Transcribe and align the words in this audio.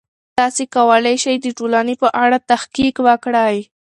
تاسې 0.37 0.63
کولای 0.75 1.15
سئ 1.23 1.35
د 1.43 1.47
ټولنې 1.57 1.95
په 2.01 2.07
اړه 2.23 2.37
تحقیق 2.51 2.95
وکړئ. 3.07 3.57